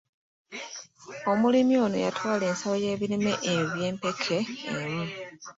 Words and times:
Omulimi 1.31 1.75
ono 1.85 1.97
yatwala 2.05 2.43
ensawo 2.51 2.75
y'ebirime 2.83 3.33
eby'empeke 3.53 4.37
emu. 4.75 5.03